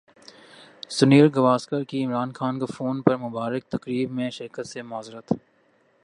[0.89, 5.33] سنیل گواسکر کی عمران خان کو فون پر مبارکبادتقریب میں شرکت سے معذرت